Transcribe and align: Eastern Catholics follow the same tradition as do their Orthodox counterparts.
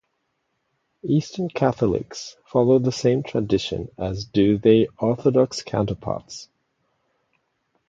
Eastern 1.03 1.47
Catholics 1.47 2.35
follow 2.47 2.79
the 2.79 2.91
same 2.91 3.21
tradition 3.21 3.89
as 3.99 4.25
do 4.25 4.57
their 4.57 4.87
Orthodox 4.97 5.61
counterparts. 5.61 6.47